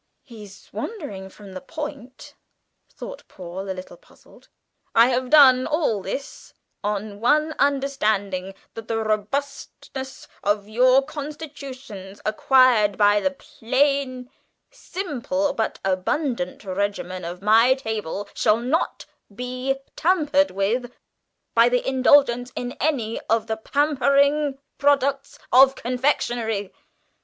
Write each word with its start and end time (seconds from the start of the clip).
"He's 0.23 0.67
wandering 0.73 1.29
from 1.29 1.53
the 1.53 1.61
point," 1.61 2.33
thought 2.91 3.21
Paul, 3.27 3.69
a 3.69 3.77
little 3.77 3.97
puzzled. 3.97 4.49
"I 4.95 5.09
have 5.09 5.29
done 5.29 5.67
all 5.67 6.01
this 6.01 6.55
on 6.83 7.19
one 7.21 7.53
understanding 7.59 8.55
that 8.73 8.87
the 8.87 8.97
robustness 8.97 10.27
of 10.43 10.67
your 10.67 11.03
constitutions, 11.03 12.19
acquired 12.25 12.97
by 12.97 13.19
the 13.19 13.29
plain, 13.29 14.31
simple, 14.71 15.53
but 15.53 15.79
abundant 15.85 16.65
regimen 16.65 17.23
of 17.23 17.43
my 17.43 17.75
table, 17.75 18.27
shall 18.33 18.57
not 18.57 19.05
be 19.31 19.77
tampered 19.95 20.49
with 20.49 20.91
by 21.53 21.69
the 21.69 21.87
indulgence 21.87 22.51
in 22.55 22.71
any 22.79 23.19
of 23.29 23.45
the 23.45 23.57
pampering 23.57 24.57
products 24.79 25.37
of 25.53 25.75
confectionery. 25.75 26.73